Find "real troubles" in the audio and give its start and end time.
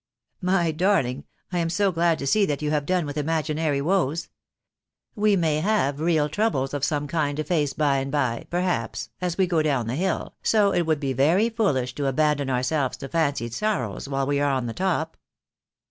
5.99-6.73